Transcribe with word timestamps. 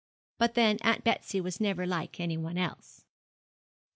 But 0.39 0.55
then 0.55 0.77
Aunt 0.81 1.03
Betsy 1.03 1.39
was 1.39 1.61
never 1.61 1.85
like 1.85 2.19
anyone 2.19 2.57
else. 2.57 3.05